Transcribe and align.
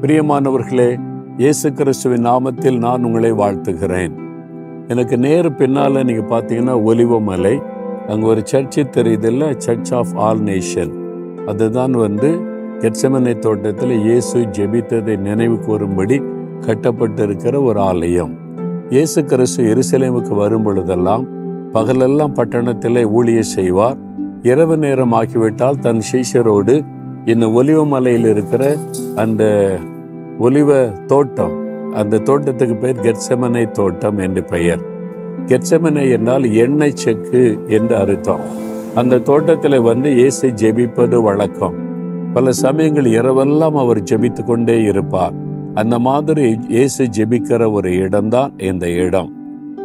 பிரியமானவர்களே 0.00 1.00
இயேசு 1.36 1.72
கிறிஸ்துவின் 1.72 2.26
நாமத்தில் 2.26 2.78
நான் 2.78 3.04
உங்களை 3.04 3.32
வாழ்த்துகிறேன். 3.32 4.14
எனக்கு 4.88 5.18
நேரு 5.18 5.52
பின்னால் 5.52 6.04
நீங்கள் 6.04 6.28
பார்த்தீங்கன்னா 6.32 6.74
ஒலிவமலை 6.86 7.62
அங்கே 8.06 8.26
ஒரு 8.26 8.42
சர்ச்சு 8.52 8.82
தெரியுதில்ல 8.96 9.54
சர்ச் 9.56 9.94
ஆஃப் 9.94 10.12
ஆல் 10.14 10.40
நேஷன் 10.40 10.92
அதுதான் 11.46 11.90
வந்து 11.92 12.30
கெட்சமனை 12.78 13.38
தோட்டத்தில் 13.38 13.94
இயேசு 14.04 14.38
ஜெபித்ததை 14.38 15.16
நினைவு 15.18 15.58
கூறும்படி 15.58 16.18
கட்டப்பட்டிருக்கிற 16.60 17.64
ஒரு 17.64 17.80
ஆலயம். 17.80 18.34
இயேசு 18.90 19.24
கிறிஸ்து 19.24 19.64
எருசலேமுக்கு 19.64 20.34
வரும் 20.34 20.62
பொழுதெல்லாம் 20.62 21.26
பகலெல்லாம் 21.72 22.32
பட்டணத்தில் 22.32 23.06
ஊழிய 23.06 23.40
செய்வார். 23.40 23.96
இரவு 24.42 24.76
நேரம் 24.76 25.12
ஆகிவிட்டால் 25.12 25.78
தன் 25.78 26.02
சீஷரோடு 26.12 26.84
இந்த 27.32 27.46
ஒலிவ 27.46 27.86
மலையில் 27.86 28.24
இருக்கிற 28.24 28.76
அந்த 29.14 29.44
ஒலிவ 30.40 30.70
தோட்டம் 31.06 31.54
அந்த 31.94 32.18
தோட்டத்துக்கு 32.18 32.76
பேர் 32.76 33.00
கெட்சமனை 33.00 33.70
தோட்டம் 33.70 34.18
என்று 34.18 34.44
பெயர். 34.44 34.82
கெட்சமனை 35.46 36.10
என்றால் 36.10 36.44
எண்ணெய் 36.54 36.94
செக்கு 36.94 37.58
என்று 37.68 37.96
அர்த்தம். 37.96 38.40
அந்த 38.94 39.18
தோட்டத்தில் 39.18 39.78
வந்து 39.80 40.10
இயேசை 40.14 40.50
ஜெபிப்பது 40.50 41.22
வழக்கம். 41.22 41.74
பல 42.34 42.52
சமயங்கள் 42.52 43.04
இரவெல்லாம் 43.04 43.76
அவர் 43.76 44.00
ஜெபித்து 44.02 44.44
கொண்டே 44.44 44.82
இருப்பார். 44.82 45.34
அந்த 45.74 45.98
மாதிரி 45.98 46.58
இயேசு 46.68 47.04
ஜெபிக்கிற 47.04 47.72
ஒரு 47.72 47.96
இடம்தான் 47.96 48.52
இந்த 48.58 48.88
இடம். 48.88 49.32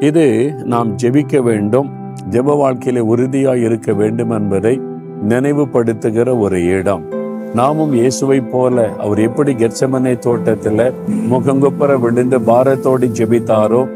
இது 0.00 0.26
நாம் 0.64 0.90
ஜெபிக்க 0.96 1.42
வேண்டும் 1.42 1.88
ஜெப 2.30 2.56
வாழ்க்கையில 2.62 2.98
உறுதியாக 2.98 3.58
இருக்க 3.58 3.92
வேண்டும் 3.92 4.30
என்பதை 4.30 4.80
நினைவுபடுத்துகிற 5.28 6.38
ஒரு 6.38 6.60
இடம். 6.78 7.18
நாமும் 7.54 7.92
இயேசுவை 7.92 8.40
போல 8.40 8.94
அவர் 8.94 9.18
எப்படி 9.18 9.52
கெட்சமனை 9.52 10.12
தோட்டத்துல 10.26 10.92
முகங்குப்புற 11.30 12.00
விழுந்து 12.00 12.40
பாரத்தோடு 12.40 13.06
ஜெபித்தாரோ 13.18 13.88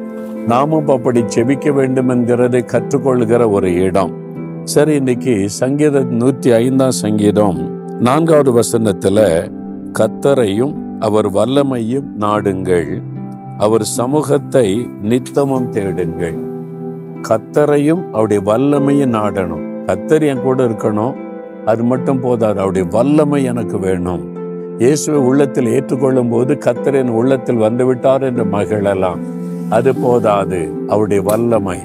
நாமும் 0.46 0.88
அப்படி 0.88 1.22
ஜெபிக்க 1.22 1.72
வேண்டும் 1.72 2.08
என்கிறதை 2.08 2.60
கற்றுக்கொள்கிற 2.72 3.50
ஒரு 3.50 3.74
இடம். 3.74 4.12
சரி 4.64 4.94
இன்னைக்கு 4.94 5.50
சங்கீத 5.50 6.00
நூத்தி 6.00 6.54
ஐந்தாம் 6.54 6.90
சங்கீதம் 6.90 7.58
நான்காவது 8.00 8.52
வசனத்துல 8.60 9.18
கத்தரையும் 9.98 10.74
அவர் 11.00 11.30
வல்லமையும் 11.32 12.08
நாடுங்கள். 12.20 13.02
அவர் 13.58 13.82
சமூகத்தை 13.82 14.86
நித்தமும் 15.02 15.70
தேடுங்கள். 15.70 16.38
கத்தரையும் 17.28 18.10
அவருடைய 18.10 18.42
வல்லமையும் 18.42 19.14
நாடணும். 19.20 19.64
கத்தர் 19.86 20.26
என் 20.26 20.42
கூட 20.42 20.64
இருக்கணும். 20.64 21.14
அது 21.66 21.82
மட்டும் 21.82 22.20
போதாது. 22.20 22.56
அவருடைய 22.56 22.88
வல்லமை 22.90 23.44
எனக்கு 23.44 23.78
வேணும். 23.78 24.32
இயேசுவை 24.78 25.20
உள்ளத்தில் 25.20 25.66
ஏற்றுக்கொள்ளும் 25.66 26.28
போது 26.28 26.54
கத்தர் 26.54 26.94
என் 26.94 27.08
உள்ளத்தில் 27.08 27.58
வந்துவிட்டார் 27.58 28.20
என்று 28.20 28.44
மகிழலாம். 28.44 29.18
அது 29.70 29.94
போதாது. 29.94 30.72
அவருடைய 30.88 31.22
வல்லமை. 31.22 31.78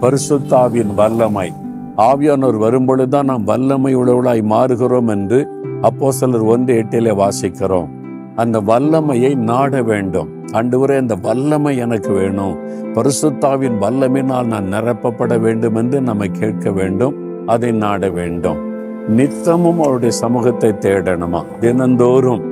பரிசுத்தாவின் 0.00 0.94
வல்லமை. 0.94 1.52
ஆவியானோர் 1.96 2.58
வரும்பொழுதுதான் 2.58 3.22
நாம் 3.22 3.44
வல்லமை 3.44 3.96
உழவளாய் 3.96 4.42
மாறுகிறோம் 4.42 5.08
என்று 5.08 5.48
அப்போ 5.80 6.10
சிலர் 6.10 6.40
ஒன்று 6.40 6.82
எட்டிலே 6.82 7.12
வாசிக்கிறோம். 7.12 7.88
அந்த 8.36 8.60
வல்லமையை 8.60 9.34
நாட 9.34 9.82
வேண்டும். 9.82 10.28
அன்றுவரே 10.52 10.96
அந்த 10.96 11.14
வல்லமை 11.14 11.76
எனக்கு 11.76 12.12
வேணும். 12.12 12.56
பரிசுத்தாவின் 12.94 13.78
வல்லமையினால் 13.80 14.44
நான் 14.44 14.72
நிரப்பப்பட 14.72 15.40
வேண்டும் 15.40 15.74
என்று 15.74 16.00
நம்ம 16.00 16.26
கேட்க 16.26 16.70
வேண்டும். 16.70 17.14
அதை 17.46 17.72
நாட 17.72 18.08
வேண்டும். 18.08 18.71
நித்தமும் 19.08 19.80
அவருடைய 19.80 20.10
சமூகத்தை 20.10 20.70
தேடணுமா? 20.70 21.44
தினந்தோறும் 21.60 22.42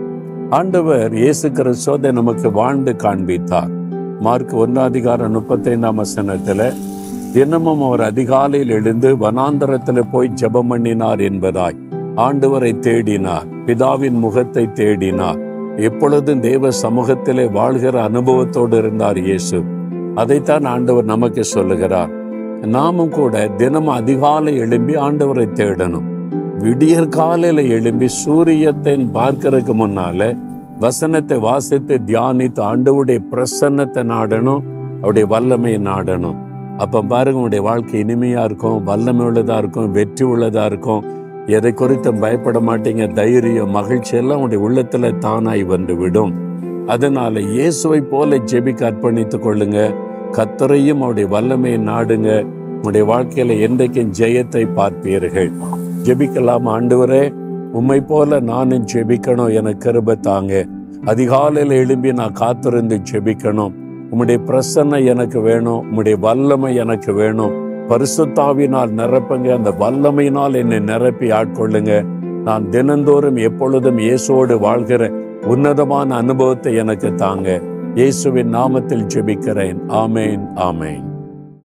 ஆண்டவர் 0.51 1.15
இயேசு 1.15 1.53
கிறிஸ்துவை 1.53 2.13
நமக்கு 2.13 2.51
வாழ்ந்து 2.51 2.97
காண்பித்தார். 2.97 3.69
மார்க் 4.21 4.55
ஒன்றாதிகாரம் 4.55 5.35
முப்பத்தைந்தாம் 5.37 5.95
வசனத்தில் 5.95 6.75
தினமும் 7.33 7.83
அவர் 7.83 8.01
அதிகாலையில் 8.01 8.69
எழுந்து 8.69 9.17
வனாந்தரத்தில் 9.17 10.03
போய் 10.13 10.31
ஜெபம் 10.35 10.69
பண்ணினார் 10.69 11.19
என்பதாய் 11.19 11.77
ஆண்டவரை 12.17 12.73
தேடினார் 12.79 13.47
பிதாவின் 13.67 14.19
முகத்தை 14.19 14.69
தேடினார். 14.75 15.39
எப்பொழுதும் 15.77 16.41
தேவ 16.41 16.69
சமூகத்திலே 16.83 17.53
வாழ்கிற 17.53 18.09
அனுபவத்தோடு 18.09 18.73
இருந்தார் 18.73 19.19
இயேசு. 19.19 19.63
அதைத்தான் 20.15 20.65
ஆண்டவர் 20.65 21.05
நமக்கு 21.05 21.45
சொல்லுகிறார். 21.45 22.11
நாமும் 22.67 23.11
கூட 23.11 23.49
தினமும் 23.49 23.95
அதிகாலை 23.95 24.57
எழும்பி 24.57 24.95
ஆண்டவரை 24.95 25.49
தேடணும். 25.55 26.19
விடியற் 26.63 27.15
காலையில் 27.17 27.63
எழும்பி 27.75 28.09
சூரியத்தை 28.21 28.95
பார்க்கறதுக்கு 29.17 29.75
முன்னால 29.83 30.27
வசனத்தை 30.85 31.37
வாசித்து 31.47 31.95
தியானித்து 32.09 32.61
ஆண்டவுடைய 32.71 33.19
பிரசன்னத்தை 33.31 34.03
நாடணும் 34.13 34.65
அவருடைய 35.01 35.27
வல்லமையை 35.33 35.81
நாடணும். 35.89 36.39
அப்ப 36.85 37.03
பாருங்க 37.13 37.39
உங்களுடைய 37.41 37.63
வாழ்க்கை 37.69 37.97
இனிமையா 38.05 38.43
இருக்கும் 38.49 38.79
வல்லமை 38.91 39.25
உள்ளதா 39.29 39.57
இருக்கும் 39.63 39.89
வெற்றி 39.97 40.25
உள்ளதா 40.33 40.65
இருக்கும். 40.71 41.03
எதை 41.57 41.73
குறித்தும் 41.81 42.21
பயப்பட 42.25 42.59
மாட்டீங்க 42.69 43.07
தைரியம் 43.19 43.75
மகிழ்ச்சி 43.79 44.15
எல்லாம் 44.21 44.39
உங்களுடைய 44.39 44.63
உள்ளத்துல 44.67 45.13
தானாய் 45.27 45.65
வந்து 45.75 45.97
விடும் 46.03 46.33
அதனால 46.95 47.41
இயேசுவை 47.55 48.01
போல 48.13 48.37
ஜெபிக்கு 48.53 48.87
அர்ப்பணித்துக் 48.91 49.45
கொள்ளுங்க. 49.47 49.79
கத்தரையும் 50.39 51.03
அவருடைய 51.05 51.29
வல்லமையை 51.37 51.81
நாடுங்க. 51.91 52.31
உங்களுடைய 52.75 53.05
வாழ்க்கையில 53.13 53.57
என்றைக்கும் 53.67 54.13
ஜெயத்தை 54.21 54.65
பார்ப்பீர்கள். 54.79 55.53
ஜெபிக்கலாம் 56.05 56.67
ஆண்டவரே. 56.67 57.31
உம்மை 57.73 58.01
போல 58.01 58.41
நானும் 58.41 58.87
ஜெபிக்கணும். 58.93 59.55
எனக்கு 59.55 59.93
கருப 59.93 60.21
தாங்க. 60.21 60.67
அதிகாலையில் 61.05 61.77
எழும்பி 61.77 62.13
நான் 62.13 62.33
காத்திருந்து 62.33 63.01
ஜெபிக்கணும். 63.13 63.73
உம்முடைய 64.11 64.39
பிரசன்னம் 64.47 65.07
எனக்கு 65.07 65.41
வேணும். 65.41 65.85
உம்முடைய 65.91 66.19
வல்லமை 66.19 66.75
எனக்கு 66.75 67.13
வேணும். 67.13 67.53
பரிசுத்தாவினால் 67.89 68.93
நிரப்புங்க. 68.97 69.55
அந்த 69.55 69.71
வல்லமையினால் 69.71 70.55
என்னை 70.55 70.79
நிரப்பி 70.79 71.31
ஆட்கொள்ளுங்க. 71.31 72.05
நான் 72.45 72.69
தினந்தோறும் 72.69 73.37
எப்பொழுதும் 73.37 73.99
இயேசுவோடு 73.99 74.59
வாழ்கிற 74.59 75.13
உன்னதமான 75.47 76.15
அனுபவத்தை 76.15 76.75
எனக்கு 76.75 77.15
தாங்க. 77.15 77.61
இயேசுவின் 77.95 78.55
நாமத்தில் 78.55 79.07
ஜெபிக்கிறேன். 79.15 79.77
ஆமேன் 79.89 80.47
ஆமேன். 80.55 81.10